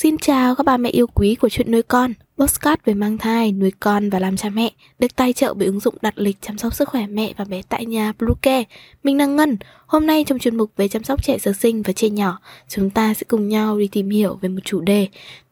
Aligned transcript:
Xin 0.00 0.18
chào 0.18 0.54
các 0.54 0.66
bà 0.66 0.76
mẹ 0.76 0.90
yêu 0.90 1.06
quý 1.06 1.34
của 1.34 1.48
chuyện 1.48 1.70
nuôi 1.70 1.82
con. 1.82 2.12
Postcard 2.36 2.82
về 2.84 2.94
mang 2.94 3.18
thai, 3.18 3.52
nuôi 3.52 3.72
con 3.80 4.10
và 4.10 4.18
làm 4.18 4.36
cha 4.36 4.48
mẹ 4.48 4.70
được 4.98 5.16
tài 5.16 5.32
trợ 5.32 5.54
bởi 5.54 5.66
ứng 5.66 5.80
dụng 5.80 5.94
đặt 6.02 6.18
lịch 6.18 6.36
chăm 6.40 6.58
sóc 6.58 6.74
sức 6.74 6.88
khỏe 6.88 7.06
mẹ 7.06 7.32
và 7.36 7.44
bé 7.44 7.62
tại 7.68 7.86
nhà 7.86 8.12
Bluecare. 8.18 8.64
Mình 9.02 9.18
là 9.18 9.26
Ngân. 9.26 9.56
Hôm 9.86 10.06
nay 10.06 10.24
trong 10.24 10.38
chuyên 10.38 10.56
mục 10.56 10.70
về 10.76 10.88
chăm 10.88 11.04
sóc 11.04 11.24
trẻ 11.24 11.38
sơ 11.38 11.52
sinh 11.52 11.82
và 11.82 11.92
trẻ 11.92 12.08
nhỏ, 12.08 12.40
chúng 12.68 12.90
ta 12.90 13.14
sẽ 13.14 13.24
cùng 13.28 13.48
nhau 13.48 13.78
đi 13.78 13.88
tìm 13.92 14.10
hiểu 14.10 14.38
về 14.40 14.48
một 14.48 14.60
chủ 14.64 14.80
đề 14.80 15.08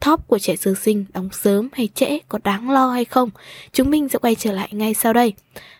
top 0.06 0.20
của 0.26 0.38
trẻ 0.38 0.56
sơ 0.56 0.74
sinh 0.74 1.04
đóng 1.14 1.28
sớm 1.32 1.68
hay 1.72 1.88
trễ 1.94 2.18
có 2.28 2.38
đáng 2.44 2.70
lo 2.70 2.90
hay 2.90 3.04
không. 3.04 3.30
Chúng 3.72 3.90
mình 3.90 4.08
sẽ 4.08 4.18
quay 4.18 4.34
trở 4.34 4.52
lại 4.52 4.68
ngay 4.72 4.94
sau 4.94 5.12
đây. 5.12 5.32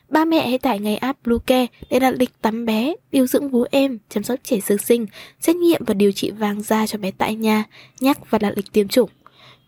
Ba 0.09 0.25
mẹ 0.25 0.49
hãy 0.49 0.59
tải 0.59 0.79
ngay 0.79 0.97
app 0.97 1.23
Bluecare 1.25 1.67
để 1.91 1.99
đặt 1.99 2.15
lịch 2.19 2.43
tắm 2.43 2.65
bé, 2.65 2.95
điều 3.13 3.27
dưỡng 3.27 3.49
vú 3.49 3.65
em, 3.71 3.99
chăm 4.09 4.23
sóc 4.23 4.39
trẻ 4.43 4.61
sơ 4.61 4.77
sinh, 4.77 5.07
xét 5.41 5.57
nghiệm 5.57 5.85
và 5.85 5.95
điều 5.95 6.13
trị 6.13 6.31
vàng 6.31 6.63
da 6.63 6.87
cho 6.87 6.99
bé 6.99 7.11
tại 7.11 7.35
nhà, 7.35 7.65
nhắc 8.01 8.31
và 8.31 8.39
đặt 8.39 8.53
lịch 8.57 8.73
tiêm 8.73 8.89
chủng. 8.89 9.11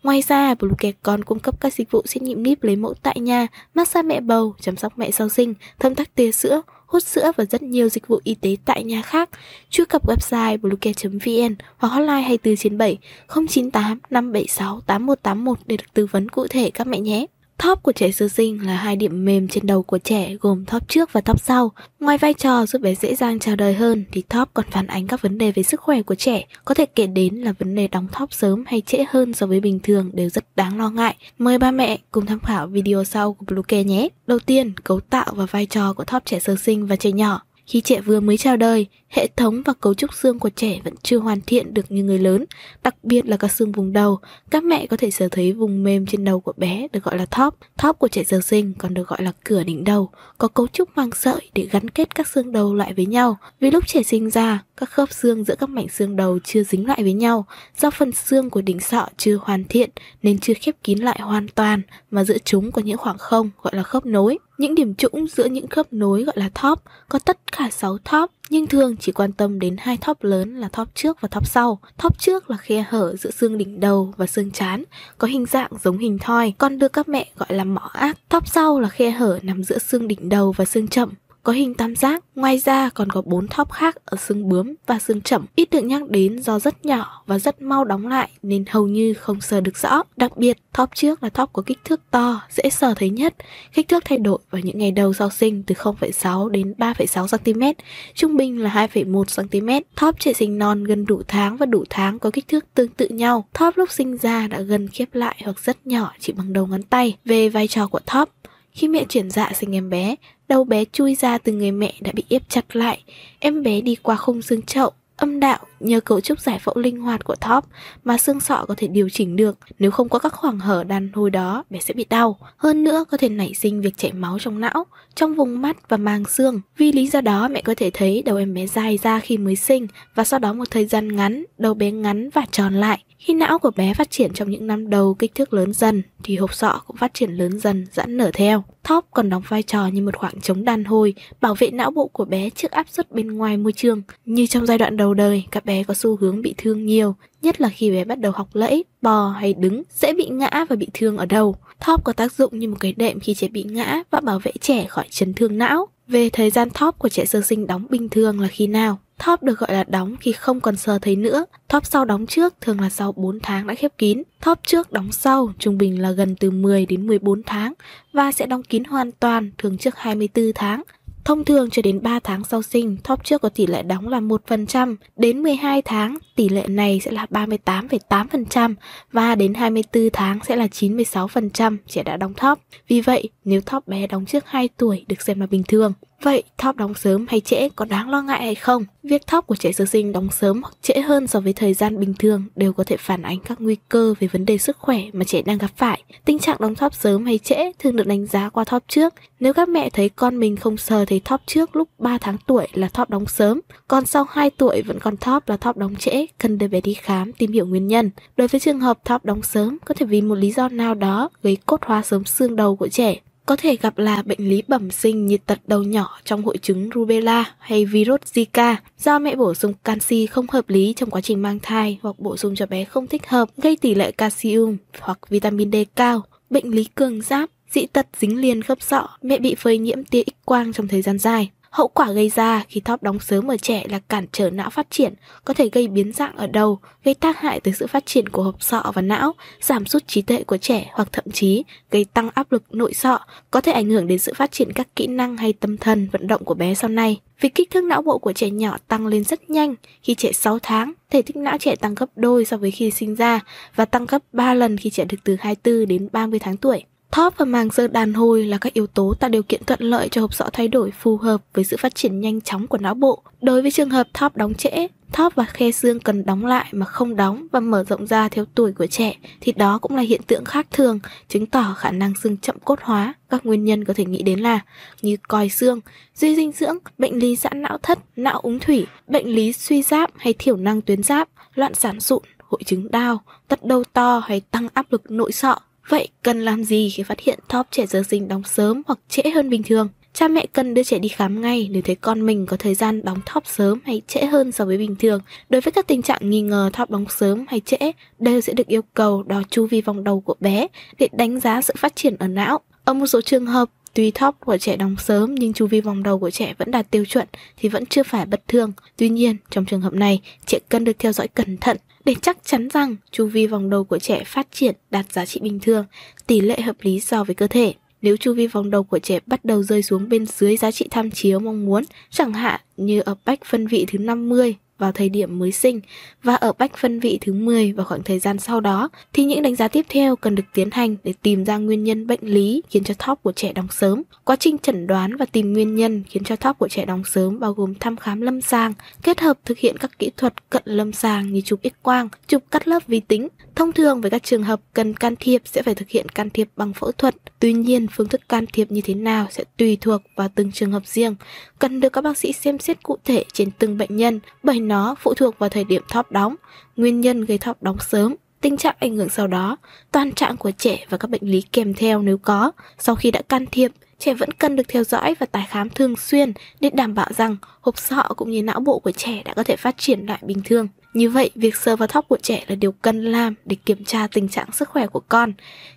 Ngoài 0.03 0.23
ra, 0.27 0.55
Bluecare 0.55 0.97
còn 1.03 1.23
cung 1.23 1.39
cấp 1.39 1.55
các 1.59 1.73
dịch 1.73 1.91
vụ 1.91 2.01
xét 2.05 2.23
nghiệm 2.23 2.43
níp 2.43 2.63
lấy 2.63 2.75
mẫu 2.75 2.93
tại 2.93 3.19
nhà, 3.19 3.47
massage 3.73 4.07
mẹ 4.07 4.21
bầu, 4.21 4.55
chăm 4.61 4.77
sóc 4.77 4.93
mẹ 4.97 5.11
sau 5.11 5.29
sinh, 5.29 5.53
thâm 5.79 5.95
tắc 5.95 6.15
tia 6.15 6.31
sữa, 6.31 6.61
hút 6.85 7.03
sữa 7.03 7.31
và 7.37 7.45
rất 7.45 7.61
nhiều 7.61 7.89
dịch 7.89 8.07
vụ 8.07 8.19
y 8.23 8.35
tế 8.35 8.55
tại 8.65 8.83
nhà 8.83 9.01
khác. 9.01 9.29
Truy 9.69 9.85
cập 9.85 10.07
website 10.07 10.57
bluecare.vn 10.57 11.55
hoặc 11.77 11.89
hotline 11.89 12.21
24 12.21 12.55
trên 12.55 12.77
7 12.77 12.97
098 13.27 13.99
576 14.09 14.81
8181 14.85 15.57
để 15.65 15.77
được 15.77 15.93
tư 15.93 16.07
vấn 16.11 16.29
cụ 16.29 16.47
thể 16.47 16.71
các 16.71 16.87
mẹ 16.87 16.99
nhé. 16.99 17.25
Top 17.63 17.83
của 17.83 17.91
trẻ 17.91 18.11
sơ 18.11 18.27
sinh 18.27 18.65
là 18.65 18.75
hai 18.75 18.95
điểm 18.95 19.25
mềm 19.25 19.47
trên 19.47 19.67
đầu 19.67 19.83
của 19.83 19.97
trẻ 19.97 20.35
gồm 20.41 20.65
top 20.65 20.87
trước 20.87 21.13
và 21.13 21.21
top 21.21 21.41
sau. 21.41 21.71
Ngoài 21.99 22.17
vai 22.17 22.33
trò 22.33 22.65
giúp 22.65 22.81
bé 22.81 22.95
dễ 22.95 23.15
dàng 23.15 23.39
chào 23.39 23.55
đời 23.55 23.73
hơn 23.73 24.05
thì 24.11 24.21
top 24.21 24.49
còn 24.53 24.65
phản 24.71 24.87
ánh 24.87 25.07
các 25.07 25.21
vấn 25.21 25.37
đề 25.37 25.51
về 25.51 25.63
sức 25.63 25.81
khỏe 25.81 26.01
của 26.01 26.15
trẻ, 26.15 26.45
có 26.65 26.73
thể 26.73 26.85
kể 26.85 27.07
đến 27.07 27.35
là 27.35 27.53
vấn 27.59 27.75
đề 27.75 27.87
đóng 27.87 28.07
top 28.19 28.33
sớm 28.33 28.63
hay 28.67 28.81
trễ 28.81 29.05
hơn 29.09 29.33
so 29.33 29.45
với 29.45 29.59
bình 29.59 29.79
thường 29.83 30.09
đều 30.13 30.29
rất 30.29 30.45
đáng 30.55 30.77
lo 30.77 30.89
ngại. 30.89 31.15
Mời 31.37 31.57
ba 31.57 31.71
mẹ 31.71 31.97
cùng 32.11 32.25
tham 32.25 32.39
khảo 32.39 32.67
video 32.67 33.03
sau 33.03 33.33
của 33.33 33.45
Bluecare 33.47 33.83
nhé. 33.83 34.07
Đầu 34.27 34.39
tiên, 34.39 34.73
cấu 34.83 34.99
tạo 34.99 35.33
và 35.35 35.45
vai 35.45 35.65
trò 35.65 35.93
của 35.93 36.03
top 36.03 36.25
trẻ 36.25 36.39
sơ 36.39 36.55
sinh 36.55 36.87
và 36.87 36.95
trẻ 36.95 37.11
nhỏ. 37.11 37.41
Khi 37.69 37.81
trẻ 37.81 38.01
vừa 38.01 38.19
mới 38.19 38.37
chào 38.37 38.57
đời, 38.57 38.87
hệ 39.07 39.27
thống 39.37 39.61
và 39.65 39.73
cấu 39.73 39.93
trúc 39.93 40.13
xương 40.13 40.39
của 40.39 40.49
trẻ 40.49 40.79
vẫn 40.83 40.93
chưa 41.03 41.17
hoàn 41.17 41.41
thiện 41.41 41.73
được 41.73 41.91
như 41.91 42.03
người 42.03 42.19
lớn, 42.19 42.45
đặc 42.83 42.95
biệt 43.03 43.25
là 43.25 43.37
các 43.37 43.51
xương 43.51 43.71
vùng 43.71 43.93
đầu. 43.93 44.19
Các 44.51 44.63
mẹ 44.63 44.87
có 44.87 44.97
thể 44.97 45.11
sờ 45.11 45.27
thấy 45.31 45.53
vùng 45.53 45.83
mềm 45.83 46.05
trên 46.05 46.23
đầu 46.23 46.39
của 46.39 46.53
bé 46.57 46.87
được 46.93 47.03
gọi 47.03 47.17
là 47.17 47.25
thóp. 47.25 47.55
Thóp 47.77 47.99
của 47.99 48.07
trẻ 48.07 48.23
sơ 48.23 48.41
sinh 48.41 48.73
còn 48.77 48.93
được 48.93 49.07
gọi 49.07 49.23
là 49.23 49.31
cửa 49.43 49.63
đỉnh 49.63 49.83
đầu, 49.83 50.09
có 50.37 50.47
cấu 50.47 50.67
trúc 50.67 50.89
mang 50.95 51.09
sợi 51.15 51.49
để 51.53 51.67
gắn 51.71 51.89
kết 51.89 52.15
các 52.15 52.27
xương 52.27 52.51
đầu 52.51 52.75
lại 52.75 52.93
với 52.93 53.05
nhau. 53.05 53.37
Vì 53.59 53.71
lúc 53.71 53.87
trẻ 53.87 54.03
sinh 54.03 54.29
ra, 54.29 54.63
các 54.77 54.89
khớp 54.89 55.13
xương 55.13 55.43
giữa 55.43 55.55
các 55.55 55.69
mảnh 55.69 55.89
xương 55.89 56.15
đầu 56.15 56.39
chưa 56.43 56.63
dính 56.63 56.87
lại 56.87 57.03
với 57.03 57.13
nhau, 57.13 57.45
do 57.77 57.89
phần 57.89 58.11
xương 58.11 58.49
của 58.49 58.61
đỉnh 58.61 58.79
sọ 58.79 59.07
chưa 59.17 59.39
hoàn 59.41 59.63
thiện 59.63 59.89
nên 60.23 60.39
chưa 60.39 60.53
khép 60.61 60.75
kín 60.83 60.99
lại 60.99 61.19
hoàn 61.21 61.47
toàn, 61.47 61.81
mà 62.11 62.23
giữa 62.23 62.37
chúng 62.45 62.71
có 62.71 62.81
những 62.81 62.97
khoảng 62.97 63.17
không 63.17 63.49
gọi 63.61 63.75
là 63.75 63.83
khớp 63.83 64.05
nối. 64.05 64.37
Những 64.59 64.75
điểm 64.75 64.95
trũng 64.95 65.27
giữa 65.27 65.45
những 65.45 65.67
khớp 65.67 65.93
nối 65.93 66.23
gọi 66.23 66.35
là 66.37 66.49
top, 66.61 66.79
có 67.09 67.19
tất 67.19 67.51
cả 67.51 67.69
6 67.71 67.97
top, 67.97 68.31
nhưng 68.49 68.67
thường 68.67 68.97
chỉ 68.97 69.11
quan 69.11 69.31
tâm 69.31 69.59
đến 69.59 69.75
hai 69.79 69.97
top 70.07 70.23
lớn 70.23 70.55
là 70.55 70.69
top 70.77 70.87
trước 70.95 71.21
và 71.21 71.27
top 71.31 71.47
sau. 71.47 71.79
Top 72.03 72.19
trước 72.19 72.49
là 72.49 72.57
khe 72.57 72.85
hở 72.89 73.15
giữa 73.15 73.31
xương 73.31 73.57
đỉnh 73.57 73.79
đầu 73.79 74.13
và 74.17 74.27
xương 74.27 74.51
chán, 74.51 74.83
có 75.17 75.27
hình 75.27 75.45
dạng 75.45 75.71
giống 75.83 75.97
hình 75.97 76.17
thoi, 76.21 76.53
còn 76.57 76.79
được 76.79 76.93
các 76.93 77.09
mẹ 77.09 77.31
gọi 77.37 77.53
là 77.53 77.63
mỏ 77.63 77.89
ác. 77.93 78.17
Top 78.29 78.47
sau 78.47 78.79
là 78.79 78.89
khe 78.89 79.11
hở 79.11 79.39
nằm 79.41 79.63
giữa 79.63 79.77
xương 79.77 80.07
đỉnh 80.07 80.29
đầu 80.29 80.51
và 80.51 80.65
xương 80.65 80.87
chậm, 80.87 81.09
có 81.43 81.53
hình 81.53 81.73
tam 81.73 81.95
giác, 81.95 82.23
ngoài 82.35 82.57
ra 82.57 82.89
còn 82.89 83.09
có 83.09 83.21
bốn 83.21 83.47
thóp 83.47 83.71
khác 83.71 83.95
ở 84.05 84.17
xương 84.17 84.49
bướm 84.49 84.73
và 84.87 84.99
xương 84.99 85.21
chậm, 85.21 85.45
ít 85.55 85.69
được 85.69 85.83
nhắc 85.83 86.09
đến 86.09 86.41
do 86.41 86.59
rất 86.59 86.85
nhỏ 86.85 87.23
và 87.25 87.39
rất 87.39 87.61
mau 87.61 87.85
đóng 87.85 88.07
lại 88.07 88.29
nên 88.41 88.65
hầu 88.69 88.87
như 88.87 89.13
không 89.13 89.41
sờ 89.41 89.61
được 89.61 89.77
rõ. 89.77 90.03
Đặc 90.17 90.37
biệt, 90.37 90.57
thóp 90.73 90.95
trước 90.95 91.23
là 91.23 91.29
thóp 91.29 91.53
có 91.53 91.61
kích 91.61 91.79
thước 91.85 92.01
to, 92.11 92.41
dễ 92.49 92.69
sờ 92.69 92.93
thấy 92.93 93.09
nhất. 93.09 93.35
Kích 93.73 93.87
thước 93.87 94.05
thay 94.05 94.17
đổi 94.17 94.39
vào 94.51 94.61
những 94.61 94.77
ngày 94.77 94.91
đầu 94.91 95.13
sau 95.13 95.29
sinh 95.29 95.63
từ 95.63 95.75
0,6 95.75 96.49
đến 96.49 96.73
3,6 96.77 97.37
cm, 97.37 97.81
trung 98.13 98.37
bình 98.37 98.61
là 98.63 98.87
2,1 98.93 99.23
cm. 99.49 99.85
Thóp 99.95 100.19
trẻ 100.19 100.33
sinh 100.33 100.57
non 100.57 100.83
gần 100.83 101.05
đủ 101.05 101.21
tháng 101.27 101.57
và 101.57 101.65
đủ 101.65 101.83
tháng 101.89 102.19
có 102.19 102.31
kích 102.31 102.47
thước 102.47 102.65
tương 102.73 102.89
tự 102.89 103.07
nhau. 103.07 103.45
Thóp 103.53 103.77
lúc 103.77 103.91
sinh 103.91 104.17
ra 104.17 104.47
đã 104.47 104.61
gần 104.61 104.87
khép 104.87 105.15
lại 105.15 105.41
hoặc 105.45 105.59
rất 105.59 105.87
nhỏ 105.87 106.13
chỉ 106.19 106.33
bằng 106.33 106.53
đầu 106.53 106.67
ngón 106.67 106.83
tay. 106.83 107.17
Về 107.25 107.49
vai 107.49 107.67
trò 107.67 107.87
của 107.87 107.99
thóp, 108.05 108.29
khi 108.71 108.87
mẹ 108.87 109.05
chuyển 109.09 109.29
dạ 109.29 109.51
sinh 109.55 109.75
em 109.75 109.89
bé, 109.89 110.15
đầu 110.47 110.63
bé 110.63 110.85
chui 110.85 111.15
ra 111.15 111.37
từ 111.37 111.51
người 111.51 111.71
mẹ 111.71 111.93
đã 112.01 112.11
bị 112.11 112.23
ép 112.29 112.49
chặt 112.49 112.75
lại. 112.75 113.03
Em 113.39 113.63
bé 113.63 113.81
đi 113.81 113.95
qua 113.95 114.15
khung 114.15 114.41
xương 114.41 114.61
chậu, 114.61 114.91
âm 115.17 115.39
đạo 115.39 115.59
nhờ 115.79 115.99
cấu 115.99 116.21
trúc 116.21 116.39
giải 116.39 116.59
phẫu 116.59 116.73
linh 116.77 116.99
hoạt 116.99 117.23
của 117.23 117.35
thóp 117.35 117.65
mà 118.03 118.17
xương 118.17 118.39
sọ 118.39 118.65
có 118.67 118.75
thể 118.77 118.87
điều 118.87 119.09
chỉnh 119.09 119.35
được. 119.35 119.57
Nếu 119.79 119.91
không 119.91 120.09
có 120.09 120.19
các 120.19 120.33
khoảng 120.33 120.59
hở 120.59 120.83
đàn 120.83 121.09
hồi 121.13 121.29
đó, 121.29 121.63
bé 121.69 121.79
sẽ 121.79 121.93
bị 121.93 122.05
đau. 122.09 122.37
Hơn 122.57 122.83
nữa 122.83 123.05
có 123.11 123.17
thể 123.17 123.29
nảy 123.29 123.53
sinh 123.53 123.81
việc 123.81 123.97
chảy 123.97 124.13
máu 124.13 124.39
trong 124.39 124.59
não, 124.59 124.85
trong 125.15 125.35
vùng 125.35 125.61
mắt 125.61 125.89
và 125.89 125.97
màng 125.97 126.25
xương. 126.25 126.61
Vì 126.77 126.91
lý 126.91 127.07
do 127.07 127.21
đó 127.21 127.47
mẹ 127.47 127.61
có 127.61 127.73
thể 127.77 127.91
thấy 127.93 128.21
đầu 128.21 128.37
em 128.37 128.53
bé 128.53 128.67
dài 128.67 128.99
ra 129.03 129.19
khi 129.19 129.37
mới 129.37 129.55
sinh 129.55 129.87
và 130.15 130.23
sau 130.23 130.39
đó 130.39 130.53
một 130.53 130.71
thời 130.71 130.85
gian 130.85 131.15
ngắn, 131.15 131.43
đầu 131.57 131.73
bé 131.73 131.91
ngắn 131.91 132.29
và 132.29 132.45
tròn 132.51 132.73
lại. 132.73 133.03
Khi 133.19 133.33
não 133.33 133.59
của 133.59 133.71
bé 133.75 133.93
phát 133.93 134.11
triển 134.11 134.33
trong 134.33 134.49
những 134.49 134.67
năm 134.67 134.89
đầu 134.89 135.13
kích 135.13 135.35
thước 135.35 135.53
lớn 135.53 135.73
dần 135.73 136.03
thì 136.23 136.37
hộp 136.37 136.53
sọ 136.53 136.81
cũng 136.87 136.97
phát 136.97 137.13
triển 137.13 137.31
lớn 137.31 137.59
dần 137.59 137.85
giãn 137.91 138.17
nở 138.17 138.31
theo. 138.33 138.63
Thóp 138.83 139.05
còn 139.11 139.29
đóng 139.29 139.43
vai 139.47 139.63
trò 139.63 139.87
như 139.87 140.01
một 140.01 140.17
khoảng 140.17 140.41
chống 140.41 140.65
đàn 140.65 140.83
hồi, 140.83 141.13
bảo 141.41 141.55
vệ 141.55 141.69
não 141.69 141.91
bộ 141.91 142.07
của 142.07 142.25
bé 142.25 142.49
trước 142.49 142.71
áp 142.71 142.89
suất 142.89 143.11
bên 143.11 143.27
ngoài 143.27 143.57
môi 143.57 143.73
trường. 143.73 144.01
Như 144.25 144.47
trong 144.47 144.65
giai 144.65 144.77
đoạn 144.77 144.97
đầu 144.97 145.13
đời, 145.13 145.43
các 145.51 145.65
bé 145.65 145.83
có 145.83 145.93
xu 145.93 146.15
hướng 146.15 146.41
bị 146.41 146.53
thương 146.57 146.85
nhiều, 146.85 147.15
nhất 147.41 147.61
là 147.61 147.69
khi 147.69 147.91
bé 147.91 148.05
bắt 148.05 148.19
đầu 148.19 148.31
học 148.31 148.49
lẫy, 148.53 148.83
bò 149.01 149.29
hay 149.29 149.53
đứng, 149.53 149.83
sẽ 149.89 150.13
bị 150.13 150.27
ngã 150.29 150.65
và 150.69 150.75
bị 150.75 150.87
thương 150.93 151.17
ở 151.17 151.25
đầu. 151.25 151.55
Thóp 151.79 152.03
có 152.03 152.13
tác 152.13 152.33
dụng 152.33 152.59
như 152.59 152.67
một 152.67 152.77
cái 152.79 152.93
đệm 152.97 153.19
khi 153.19 153.33
trẻ 153.33 153.47
bị 153.47 153.63
ngã 153.63 154.03
và 154.11 154.19
bảo 154.19 154.39
vệ 154.39 154.51
trẻ 154.61 154.85
khỏi 154.85 155.05
chấn 155.09 155.33
thương 155.33 155.57
não. 155.57 155.87
Về 156.07 156.29
thời 156.29 156.49
gian 156.49 156.69
thóp 156.69 156.99
của 156.99 157.09
trẻ 157.09 157.25
sơ 157.25 157.41
sinh 157.41 157.67
đóng 157.67 157.85
bình 157.89 158.09
thường 158.09 158.39
là 158.39 158.47
khi 158.47 158.67
nào? 158.67 158.99
Top 159.27 159.43
được 159.43 159.59
gọi 159.59 159.73
là 159.73 159.83
đóng 159.83 160.15
khi 160.19 160.31
không 160.31 160.61
còn 160.61 160.75
sờ 160.75 160.99
thấy 160.99 161.15
nữa. 161.15 161.45
Top 161.67 161.85
sau 161.85 162.05
đóng 162.05 162.25
trước 162.25 162.53
thường 162.61 162.81
là 162.81 162.89
sau 162.89 163.11
4 163.11 163.39
tháng 163.39 163.67
đã 163.67 163.75
khép 163.75 163.97
kín. 163.97 164.23
Top 164.45 164.59
trước 164.63 164.91
đóng 164.91 165.11
sau 165.11 165.53
trung 165.59 165.77
bình 165.77 166.01
là 166.01 166.11
gần 166.11 166.35
từ 166.35 166.51
10 166.51 166.85
đến 166.85 167.07
14 167.07 167.43
tháng 167.43 167.73
và 168.13 168.31
sẽ 168.31 168.45
đóng 168.45 168.63
kín 168.63 168.83
hoàn 168.83 169.11
toàn 169.11 169.51
thường 169.57 169.77
trước 169.77 169.95
24 169.97 170.51
tháng. 170.55 170.83
Thông 171.25 171.45
thường 171.45 171.69
cho 171.69 171.81
đến 171.81 172.01
3 172.01 172.19
tháng 172.19 172.43
sau 172.43 172.61
sinh, 172.61 172.97
top 173.03 173.23
trước 173.23 173.41
có 173.41 173.49
tỷ 173.49 173.67
lệ 173.67 173.83
đóng 173.83 174.07
là 174.07 174.19
1%, 174.19 174.95
đến 175.17 175.43
12 175.43 175.81
tháng 175.81 176.17
tỷ 176.35 176.49
lệ 176.49 176.67
này 176.67 176.99
sẽ 176.99 177.11
là 177.11 177.25
38,8% 177.29 178.75
và 179.11 179.35
đến 179.35 179.53
24 179.53 180.09
tháng 180.13 180.39
sẽ 180.47 180.55
là 180.55 180.65
96% 180.65 181.77
trẻ 181.87 182.03
đã 182.03 182.17
đóng 182.17 182.33
top. 182.41 182.59
Vì 182.87 183.01
vậy, 183.01 183.29
nếu 183.45 183.61
top 183.61 183.87
bé 183.87 184.07
đóng 184.07 184.25
trước 184.25 184.43
2 184.47 184.69
tuổi 184.77 185.05
được 185.07 185.21
xem 185.21 185.39
là 185.39 185.45
bình 185.45 185.63
thường. 185.67 185.93
Vậy 186.23 186.43
thóp 186.57 186.75
đóng 186.75 186.93
sớm 186.93 187.25
hay 187.29 187.39
trễ 187.39 187.69
có 187.69 187.85
đáng 187.85 188.09
lo 188.09 188.21
ngại 188.21 188.39
hay 188.41 188.55
không? 188.55 188.85
Việc 189.03 189.27
thóp 189.27 189.47
của 189.47 189.55
trẻ 189.55 189.71
sơ 189.71 189.85
sinh 189.85 190.11
đóng 190.11 190.29
sớm 190.31 190.61
hoặc 190.61 190.73
trễ 190.81 191.01
hơn 191.01 191.27
so 191.27 191.39
với 191.39 191.53
thời 191.53 191.73
gian 191.73 191.99
bình 191.99 192.13
thường 192.19 192.43
đều 192.55 192.73
có 192.73 192.83
thể 192.83 192.97
phản 192.97 193.21
ánh 193.21 193.39
các 193.39 193.61
nguy 193.61 193.75
cơ 193.89 194.13
về 194.19 194.27
vấn 194.27 194.45
đề 194.45 194.57
sức 194.57 194.77
khỏe 194.77 195.01
mà 195.13 195.23
trẻ 195.23 195.41
đang 195.41 195.57
gặp 195.57 195.71
phải. 195.77 196.03
Tình 196.25 196.39
trạng 196.39 196.57
đóng 196.59 196.75
thóp 196.75 196.93
sớm 196.93 197.25
hay 197.25 197.37
trễ 197.37 197.71
thường 197.79 197.95
được 197.95 198.07
đánh 198.07 198.25
giá 198.25 198.49
qua 198.49 198.63
thóp 198.63 198.83
trước. 198.87 199.13
Nếu 199.39 199.53
các 199.53 199.69
mẹ 199.69 199.89
thấy 199.89 200.09
con 200.09 200.39
mình 200.39 200.55
không 200.55 200.77
sờ 200.77 201.05
thấy 201.05 201.21
thóp 201.25 201.41
trước 201.45 201.75
lúc 201.75 201.89
3 201.97 202.17
tháng 202.17 202.37
tuổi 202.47 202.67
là 202.73 202.87
thóp 202.87 203.09
đóng 203.09 203.25
sớm, 203.25 203.61
còn 203.87 204.05
sau 204.05 204.25
2 204.29 204.49
tuổi 204.49 204.81
vẫn 204.81 204.99
còn 204.99 205.17
thóp 205.17 205.49
là 205.49 205.57
thóp 205.57 205.77
đóng 205.77 205.95
trễ, 205.95 206.25
cần 206.37 206.57
đưa 206.57 206.67
bé 206.67 206.81
đi 206.81 206.93
khám 206.93 207.33
tìm 207.33 207.51
hiểu 207.51 207.65
nguyên 207.65 207.87
nhân. 207.87 208.09
Đối 208.37 208.47
với 208.47 208.59
trường 208.59 208.79
hợp 208.79 209.05
thóp 209.05 209.25
đóng 209.25 209.43
sớm 209.43 209.77
có 209.85 209.93
thể 209.93 210.05
vì 210.05 210.21
một 210.21 210.35
lý 210.35 210.51
do 210.51 210.69
nào 210.69 210.93
đó 210.93 211.29
gây 211.43 211.57
cốt 211.65 211.81
hóa 211.85 212.01
sớm 212.01 212.25
xương 212.25 212.55
đầu 212.55 212.75
của 212.75 212.87
trẻ 212.87 213.15
có 213.49 213.55
thể 213.55 213.77
gặp 213.81 213.97
là 213.97 214.21
bệnh 214.21 214.49
lý 214.49 214.63
bẩm 214.67 214.91
sinh 214.91 215.25
như 215.25 215.37
tật 215.45 215.59
đầu 215.67 215.83
nhỏ 215.83 216.19
trong 216.25 216.43
hội 216.43 216.57
chứng 216.57 216.89
rubella 216.95 217.55
hay 217.59 217.85
virus 217.85 218.19
Zika 218.33 218.75
do 218.99 219.19
mẹ 219.19 219.35
bổ 219.35 219.53
sung 219.53 219.73
canxi 219.83 220.25
không 220.25 220.45
hợp 220.49 220.69
lý 220.69 220.93
trong 220.97 221.09
quá 221.09 221.21
trình 221.21 221.41
mang 221.41 221.59
thai 221.59 221.99
hoặc 222.01 222.19
bổ 222.19 222.37
sung 222.37 222.55
cho 222.55 222.65
bé 222.65 222.85
không 222.85 223.07
thích 223.07 223.27
hợp 223.27 223.49
gây 223.57 223.75
tỷ 223.75 223.95
lệ 223.95 224.11
calcium 224.11 224.77
hoặc 224.99 225.19
vitamin 225.29 225.71
D 225.71 225.75
cao, 225.95 226.21
bệnh 226.49 226.75
lý 226.75 226.83
cường 226.83 227.21
giáp, 227.21 227.49
dị 227.71 227.85
tật 227.85 228.07
dính 228.19 228.41
liền 228.41 228.61
khớp 228.61 228.81
sọ, 228.81 229.09
mẹ 229.21 229.37
bị 229.37 229.55
phơi 229.55 229.77
nhiễm 229.77 230.03
tia 230.03 230.23
X 230.23 230.45
quang 230.45 230.73
trong 230.73 230.87
thời 230.87 231.01
gian 231.01 231.19
dài. 231.19 231.51
Hậu 231.69 231.87
quả 231.87 232.11
gây 232.11 232.29
ra 232.29 232.63
khi 232.69 232.81
thóp 232.81 233.03
đóng 233.03 233.19
sớm 233.19 233.51
ở 233.51 233.57
trẻ 233.57 233.83
là 233.89 233.99
cản 233.99 234.25
trở 234.31 234.49
não 234.49 234.69
phát 234.69 234.87
triển, 234.89 235.13
có 235.45 235.53
thể 235.53 235.69
gây 235.71 235.87
biến 235.87 236.13
dạng 236.13 236.35
ở 236.35 236.47
đầu, 236.47 236.79
gây 237.03 237.13
tác 237.13 237.39
hại 237.39 237.59
tới 237.59 237.73
sự 237.73 237.87
phát 237.87 238.05
triển 238.05 238.29
của 238.29 238.43
hộp 238.43 238.63
sọ 238.63 238.91
và 238.95 239.01
não, 239.01 239.33
giảm 239.61 239.85
sút 239.85 240.07
trí 240.07 240.21
tuệ 240.21 240.43
của 240.43 240.57
trẻ 240.57 240.89
hoặc 240.93 241.07
thậm 241.11 241.25
chí 241.33 241.63
gây 241.91 242.05
tăng 242.13 242.29
áp 242.33 242.51
lực 242.51 242.63
nội 242.73 242.93
sọ, 242.93 243.19
có 243.51 243.61
thể 243.61 243.71
ảnh 243.71 243.89
hưởng 243.89 244.07
đến 244.07 244.19
sự 244.19 244.33
phát 244.35 244.51
triển 244.51 244.73
các 244.73 244.95
kỹ 244.95 245.07
năng 245.07 245.37
hay 245.37 245.53
tâm 245.53 245.77
thần 245.77 246.07
vận 246.11 246.27
động 246.27 246.45
của 246.45 246.53
bé 246.53 246.75
sau 246.75 246.89
này. 246.89 247.19
Vì 247.41 247.49
kích 247.49 247.69
thước 247.71 247.83
não 247.83 248.01
bộ 248.01 248.17
của 248.17 248.33
trẻ 248.33 248.49
nhỏ 248.49 248.77
tăng 248.87 249.07
lên 249.07 249.23
rất 249.23 249.49
nhanh, 249.49 249.75
khi 250.03 250.15
trẻ 250.15 250.31
6 250.31 250.59
tháng, 250.59 250.93
thể 251.09 251.21
tích 251.21 251.35
não 251.35 251.57
trẻ 251.57 251.75
tăng 251.75 251.95
gấp 251.95 252.09
đôi 252.15 252.45
so 252.45 252.57
với 252.57 252.71
khi 252.71 252.91
sinh 252.91 253.15
ra 253.15 253.39
và 253.75 253.85
tăng 253.85 254.05
gấp 254.05 254.21
3 254.33 254.53
lần 254.53 254.77
khi 254.77 254.89
trẻ 254.89 255.05
được 255.05 255.17
từ 255.23 255.37
24 255.39 255.87
đến 255.87 256.09
30 256.11 256.39
tháng 256.39 256.57
tuổi. 256.57 256.83
Thóp 257.11 257.37
và 257.37 257.45
màng 257.45 257.69
dơ 257.69 257.87
đàn 257.87 258.13
hồi 258.13 258.45
là 258.45 258.57
các 258.57 258.73
yếu 258.73 258.87
tố 258.87 259.13
tạo 259.19 259.29
điều 259.29 259.43
kiện 259.43 259.63
thuận 259.63 259.79
lợi 259.81 260.09
cho 260.09 260.21
hộp 260.21 260.33
sọ 260.33 260.49
thay 260.53 260.67
đổi 260.67 260.91
phù 260.91 261.17
hợp 261.17 261.41
với 261.53 261.63
sự 261.63 261.77
phát 261.77 261.95
triển 261.95 262.19
nhanh 262.19 262.41
chóng 262.41 262.67
của 262.67 262.77
não 262.77 262.93
bộ. 262.93 263.23
Đối 263.41 263.61
với 263.61 263.71
trường 263.71 263.89
hợp 263.89 264.07
thóp 264.13 264.37
đóng 264.37 264.53
trễ, 264.53 264.87
thóp 265.11 265.35
và 265.35 265.43
khe 265.43 265.71
xương 265.71 265.99
cần 265.99 266.25
đóng 266.25 266.45
lại 266.45 266.65
mà 266.71 266.85
không 266.85 267.15
đóng 267.15 267.47
và 267.51 267.59
mở 267.59 267.83
rộng 267.83 268.07
ra 268.07 268.29
theo 268.29 268.45
tuổi 268.55 268.71
của 268.71 268.87
trẻ 268.87 269.15
thì 269.41 269.51
đó 269.51 269.79
cũng 269.81 269.95
là 269.95 270.01
hiện 270.01 270.21
tượng 270.27 270.45
khác 270.45 270.67
thường, 270.71 270.99
chứng 271.27 271.45
tỏ 271.45 271.75
khả 271.77 271.91
năng 271.91 272.13
xương 272.23 272.37
chậm 272.37 272.55
cốt 272.65 272.79
hóa. 272.81 273.13
Các 273.29 273.45
nguyên 273.45 273.65
nhân 273.65 273.85
có 273.85 273.93
thể 273.93 274.05
nghĩ 274.05 274.23
đến 274.23 274.39
là 274.39 274.59
như 275.01 275.17
còi 275.27 275.49
xương, 275.49 275.79
duy 276.15 276.35
dinh 276.35 276.51
dưỡng, 276.51 276.77
bệnh 276.97 277.19
lý 277.19 277.35
giãn 277.35 277.61
não 277.61 277.77
thất, 277.77 277.99
não 278.15 278.39
úng 278.39 278.59
thủy, 278.59 278.87
bệnh 279.07 279.27
lý 279.27 279.53
suy 279.53 279.81
giáp 279.81 280.11
hay 280.17 280.33
thiểu 280.39 280.57
năng 280.57 280.81
tuyến 280.81 281.03
giáp, 281.03 281.29
loạn 281.53 281.73
sản 281.73 281.99
sụn, 281.99 282.23
hội 282.37 282.63
chứng 282.65 282.91
đau, 282.91 283.21
tật 283.47 283.65
đầu 283.65 283.83
to 283.93 284.21
hay 284.25 284.41
tăng 284.51 284.67
áp 284.73 284.85
lực 284.91 285.11
nội 285.11 285.31
sọ. 285.31 285.59
Vậy 285.89 286.07
cần 286.23 286.41
làm 286.41 286.63
gì 286.63 286.89
khi 286.89 287.03
phát 287.03 287.19
hiện 287.19 287.39
thóp 287.49 287.67
trẻ 287.71 287.85
sơ 287.85 288.03
sinh 288.03 288.27
đóng 288.27 288.43
sớm 288.43 288.81
hoặc 288.87 288.99
trễ 289.09 289.21
hơn 289.35 289.49
bình 289.49 289.63
thường? 289.63 289.89
Cha 290.13 290.27
mẹ 290.27 290.45
cần 290.53 290.73
đưa 290.73 290.83
trẻ 290.83 290.99
đi 290.99 291.09
khám 291.09 291.41
ngay 291.41 291.69
nếu 291.71 291.81
thấy 291.81 291.95
con 291.95 292.25
mình 292.25 292.45
có 292.45 292.57
thời 292.57 292.75
gian 292.75 293.05
đóng 293.05 293.19
thóp 293.25 293.43
sớm 293.47 293.79
hay 293.85 294.01
trễ 294.07 294.25
hơn 294.25 294.51
so 294.51 294.65
với 294.65 294.77
bình 294.77 294.95
thường. 294.95 295.21
Đối 295.49 295.61
với 295.61 295.71
các 295.71 295.87
tình 295.87 296.01
trạng 296.01 296.29
nghi 296.29 296.41
ngờ 296.41 296.69
thóp 296.73 296.89
đóng 296.89 297.05
sớm 297.09 297.45
hay 297.47 297.59
trễ, 297.59 297.77
đều 298.19 298.41
sẽ 298.41 298.53
được 298.53 298.67
yêu 298.67 298.81
cầu 298.93 299.23
đo 299.23 299.41
chu 299.49 299.67
vi 299.67 299.81
vòng 299.81 300.03
đầu 300.03 300.21
của 300.21 300.35
bé 300.39 300.67
để 300.99 301.07
đánh 301.11 301.39
giá 301.39 301.61
sự 301.61 301.73
phát 301.77 301.95
triển 301.95 302.15
ở 302.19 302.27
não. 302.27 302.59
Ở 302.85 302.93
một 302.93 303.07
số 303.07 303.21
trường 303.21 303.45
hợp, 303.45 303.69
Tuy 303.93 304.11
thóp 304.11 304.39
của 304.39 304.57
trẻ 304.57 304.77
đóng 304.77 304.95
sớm 304.97 305.35
nhưng 305.35 305.53
chu 305.53 305.67
vi 305.67 305.81
vòng 305.81 306.03
đầu 306.03 306.19
của 306.19 306.31
trẻ 306.31 306.53
vẫn 306.57 306.71
đạt 306.71 306.91
tiêu 306.91 307.05
chuẩn 307.05 307.27
thì 307.57 307.69
vẫn 307.69 307.85
chưa 307.85 308.03
phải 308.03 308.25
bất 308.25 308.47
thường. 308.47 308.71
Tuy 308.97 309.09
nhiên, 309.09 309.35
trong 309.49 309.65
trường 309.65 309.81
hợp 309.81 309.93
này, 309.93 310.21
trẻ 310.45 310.59
cần 310.69 310.83
được 310.83 310.99
theo 310.99 311.11
dõi 311.11 311.27
cẩn 311.27 311.57
thận 311.57 311.77
để 312.05 312.15
chắc 312.21 312.37
chắn 312.43 312.67
rằng 312.73 312.95
chu 313.11 313.25
vi 313.25 313.47
vòng 313.47 313.69
đầu 313.69 313.83
của 313.83 313.99
trẻ 313.99 314.23
phát 314.23 314.47
triển 314.51 314.75
đạt 314.91 315.11
giá 315.11 315.25
trị 315.25 315.39
bình 315.43 315.59
thường, 315.59 315.85
tỷ 316.27 316.41
lệ 316.41 316.61
hợp 316.61 316.75
lý 316.81 316.99
so 316.99 317.23
với 317.23 317.35
cơ 317.35 317.47
thể. 317.47 317.73
Nếu 318.01 318.17
chu 318.17 318.33
vi 318.33 318.47
vòng 318.47 318.69
đầu 318.69 318.83
của 318.83 318.99
trẻ 318.99 319.19
bắt 319.25 319.45
đầu 319.45 319.63
rơi 319.63 319.81
xuống 319.81 320.09
bên 320.09 320.25
dưới 320.25 320.57
giá 320.57 320.71
trị 320.71 320.87
tham 320.91 321.11
chiếu 321.11 321.39
mong 321.39 321.65
muốn, 321.65 321.83
chẳng 322.09 322.33
hạn 322.33 322.61
như 322.77 322.99
ở 322.99 323.15
bách 323.25 323.39
phân 323.45 323.67
vị 323.67 323.85
thứ 323.87 323.99
50 323.99 324.55
vào 324.79 324.91
thời 324.91 325.09
điểm 325.09 325.39
mới 325.39 325.51
sinh 325.51 325.81
và 326.23 326.35
ở 326.35 326.53
bách 326.57 326.77
phân 326.77 326.99
vị 326.99 327.17
thứ 327.21 327.33
10 327.33 327.71
vào 327.71 327.85
khoảng 327.85 328.03
thời 328.03 328.19
gian 328.19 328.39
sau 328.39 328.59
đó 328.59 328.89
thì 329.13 329.23
những 329.23 329.41
đánh 329.41 329.55
giá 329.55 329.67
tiếp 329.67 329.85
theo 329.89 330.15
cần 330.15 330.35
được 330.35 330.43
tiến 330.53 330.69
hành 330.71 330.95
để 331.03 331.13
tìm 331.21 331.45
ra 331.45 331.57
nguyên 331.57 331.83
nhân 331.83 332.07
bệnh 332.07 332.21
lý 332.21 332.61
khiến 332.69 332.83
cho 332.83 332.93
thóp 332.99 333.23
của 333.23 333.31
trẻ 333.31 333.53
đóng 333.53 333.67
sớm. 333.71 334.03
Quá 334.23 334.35
trình 334.35 334.57
chẩn 334.57 334.87
đoán 334.87 335.17
và 335.17 335.25
tìm 335.25 335.53
nguyên 335.53 335.75
nhân 335.75 336.03
khiến 336.09 336.23
cho 336.23 336.35
thóp 336.35 336.59
của 336.59 336.67
trẻ 336.67 336.85
đóng 336.85 337.03
sớm 337.05 337.39
bao 337.39 337.53
gồm 337.53 337.75
thăm 337.75 337.97
khám 337.97 338.21
lâm 338.21 338.41
sàng, 338.41 338.73
kết 339.03 339.19
hợp 339.19 339.39
thực 339.45 339.57
hiện 339.57 339.77
các 339.77 339.99
kỹ 339.99 340.11
thuật 340.17 340.49
cận 340.49 340.63
lâm 340.65 340.93
sàng 340.93 341.33
như 341.33 341.41
chụp 341.41 341.59
X-quang, 341.63 342.07
chụp 342.27 342.43
cắt 342.51 342.67
lớp 342.67 342.87
vi 342.87 342.99
tính. 342.99 343.27
Thông 343.59 343.73
thường 343.73 344.01
với 344.01 344.11
các 344.11 344.23
trường 344.23 344.43
hợp 344.43 344.59
cần 344.73 344.93
can 344.93 345.15
thiệp 345.15 345.41
sẽ 345.45 345.63
phải 345.63 345.75
thực 345.75 345.89
hiện 345.89 346.09
can 346.09 346.29
thiệp 346.29 346.49
bằng 346.55 346.73
phẫu 346.73 346.91
thuật. 346.91 347.15
Tuy 347.39 347.53
nhiên, 347.53 347.87
phương 347.91 348.07
thức 348.07 348.21
can 348.29 348.45
thiệp 348.53 348.71
như 348.71 348.81
thế 348.81 348.93
nào 348.93 349.27
sẽ 349.31 349.43
tùy 349.57 349.77
thuộc 349.81 350.01
vào 350.15 350.29
từng 350.35 350.51
trường 350.51 350.71
hợp 350.71 350.85
riêng, 350.85 351.15
cần 351.59 351.79
được 351.79 351.93
các 351.93 352.01
bác 352.01 352.17
sĩ 352.17 352.33
xem 352.33 352.59
xét 352.59 352.83
cụ 352.83 352.97
thể 353.05 353.23
trên 353.33 353.51
từng 353.59 353.77
bệnh 353.77 353.95
nhân 353.95 354.19
bởi 354.43 354.59
nó 354.59 354.95
phụ 354.99 355.13
thuộc 355.13 355.39
vào 355.39 355.49
thời 355.49 355.63
điểm 355.63 355.83
thóp 355.89 356.11
đóng, 356.11 356.35
nguyên 356.75 357.01
nhân 357.01 357.25
gây 357.25 357.37
thóp 357.37 357.63
đóng 357.63 357.77
sớm, 357.89 358.15
tình 358.41 358.57
trạng 358.57 358.75
ảnh 358.79 358.95
hưởng 358.95 359.09
sau 359.09 359.27
đó, 359.27 359.57
toàn 359.91 360.11
trạng 360.11 360.37
của 360.37 360.51
trẻ 360.51 360.85
và 360.89 360.97
các 360.97 361.09
bệnh 361.09 361.31
lý 361.31 361.41
kèm 361.41 361.73
theo 361.73 362.01
nếu 362.01 362.17
có. 362.17 362.51
Sau 362.77 362.95
khi 362.95 363.11
đã 363.11 363.21
can 363.21 363.45
thiệp, 363.51 363.71
trẻ 363.99 364.13
vẫn 364.13 364.31
cần 364.31 364.55
được 364.55 364.67
theo 364.67 364.83
dõi 364.83 365.15
và 365.19 365.25
tái 365.25 365.47
khám 365.49 365.69
thường 365.69 365.95
xuyên 365.95 366.33
để 366.59 366.69
đảm 366.69 366.93
bảo 366.93 367.09
rằng 367.17 367.35
hộp 367.61 367.77
sọ 367.77 368.09
cũng 368.17 368.31
như 368.31 368.43
não 368.43 368.59
bộ 368.59 368.79
của 368.79 368.91
trẻ 368.91 369.21
đã 369.25 369.33
có 369.33 369.43
thể 369.43 369.55
phát 369.55 369.77
triển 369.77 370.05
lại 370.05 370.19
bình 370.21 370.41
thường. 370.45 370.67
Như 370.99 371.09
vậy, 371.09 371.29
việc 371.35 371.55
sờ 371.55 371.75
vào 371.75 371.87
thóc 371.87 372.05
của 372.07 372.17
trẻ 372.21 372.43
là 372.47 372.55
điều 372.55 372.71
cần 372.71 373.03
làm 373.03 373.33
để 373.45 373.57
kiểm 373.65 373.83
tra 373.83 374.07
tình 374.07 374.29
trạng 374.29 374.51
sức 374.51 374.69
khỏe 374.69 374.87
của 374.87 374.99
con. 374.99 375.33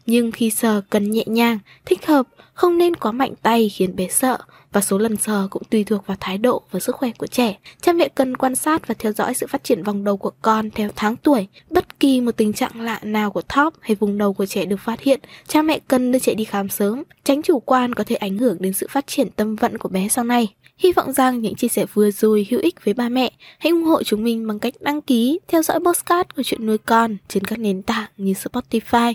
Nhưng 0.06 0.32
khi 0.32 0.50
sờ 0.50 0.80
cần 0.90 1.10
nhẹ 1.10 1.24
nhàng, 1.26 1.58
thích 1.84 2.06
hợp, 2.06 2.26
không 2.54 2.78
nên 2.78 2.96
quá 2.96 3.12
mạnh 3.12 3.32
tay 3.42 3.68
khiến 3.68 3.96
bé 3.96 4.08
sợ 4.08 4.38
và 4.72 4.80
số 4.80 4.98
lần 4.98 5.16
sờ 5.16 5.48
cũng 5.50 5.62
tùy 5.70 5.84
thuộc 5.84 6.06
vào 6.06 6.16
thái 6.20 6.38
độ 6.38 6.62
và 6.70 6.80
sức 6.80 6.96
khỏe 6.96 7.10
của 7.18 7.26
trẻ. 7.26 7.58
Cha 7.80 7.92
mẹ 7.92 8.08
cần 8.14 8.36
quan 8.36 8.54
sát 8.54 8.88
và 8.88 8.94
theo 8.98 9.12
dõi 9.12 9.34
sự 9.34 9.46
phát 9.46 9.64
triển 9.64 9.82
vòng 9.82 10.04
đầu 10.04 10.16
của 10.16 10.32
con 10.42 10.70
theo 10.70 10.90
tháng 10.96 11.16
tuổi. 11.16 11.46
Bất 11.70 12.00
kỳ 12.00 12.20
một 12.20 12.36
tình 12.36 12.52
trạng 12.52 12.80
lạ 12.80 13.00
nào 13.02 13.30
của 13.30 13.42
thóp 13.48 13.74
hay 13.80 13.94
vùng 13.94 14.18
đầu 14.18 14.32
của 14.32 14.46
trẻ 14.46 14.64
được 14.64 14.80
phát 14.80 15.00
hiện, 15.00 15.20
cha 15.48 15.62
mẹ 15.62 15.78
cần 15.88 16.12
đưa 16.12 16.18
trẻ 16.18 16.34
đi 16.34 16.44
khám 16.44 16.68
sớm, 16.68 17.02
tránh 17.24 17.42
chủ 17.42 17.60
quan 17.60 17.94
có 17.94 18.04
thể 18.04 18.16
ảnh 18.16 18.38
hưởng 18.38 18.56
đến 18.60 18.72
sự 18.72 18.86
phát 18.90 19.06
triển 19.06 19.30
tâm 19.30 19.56
vận 19.56 19.78
của 19.78 19.88
bé 19.88 20.08
sau 20.08 20.24
này. 20.24 20.54
Hy 20.78 20.92
vọng 20.92 21.12
rằng 21.12 21.42
những 21.42 21.54
chia 21.54 21.68
sẻ 21.68 21.86
vừa 21.94 22.10
rồi 22.10 22.46
hữu 22.50 22.60
ích 22.60 22.84
với 22.84 22.94
ba 22.94 23.08
mẹ. 23.08 23.32
Hãy 23.58 23.70
ủng 23.70 23.84
hộ 23.84 24.02
chúng 24.02 24.24
mình 24.24 24.46
bằng 24.46 24.58
cách 24.58 24.74
đăng 24.80 25.00
ký, 25.00 25.38
theo 25.48 25.62
dõi 25.62 25.80
postcard 25.80 26.30
của 26.36 26.42
chuyện 26.42 26.66
nuôi 26.66 26.78
con 26.78 27.16
trên 27.28 27.44
các 27.44 27.58
nền 27.58 27.82
tảng 27.82 28.08
như 28.16 28.32
Spotify, 28.32 29.14